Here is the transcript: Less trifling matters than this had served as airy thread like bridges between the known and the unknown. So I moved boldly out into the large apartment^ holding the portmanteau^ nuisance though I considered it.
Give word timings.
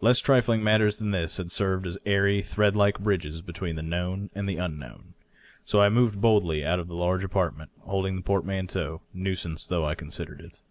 Less 0.00 0.18
trifling 0.18 0.64
matters 0.64 0.98
than 0.98 1.12
this 1.12 1.36
had 1.36 1.48
served 1.52 1.86
as 1.86 1.96
airy 2.04 2.42
thread 2.42 2.74
like 2.74 2.98
bridges 2.98 3.40
between 3.40 3.76
the 3.76 3.84
known 3.84 4.28
and 4.34 4.48
the 4.48 4.56
unknown. 4.56 5.14
So 5.64 5.80
I 5.80 5.88
moved 5.88 6.20
boldly 6.20 6.64
out 6.66 6.80
into 6.80 6.88
the 6.88 6.96
large 6.96 7.22
apartment^ 7.24 7.68
holding 7.78 8.16
the 8.16 8.22
portmanteau^ 8.22 8.98
nuisance 9.14 9.68
though 9.68 9.84
I 9.84 9.94
considered 9.94 10.40
it. 10.40 10.62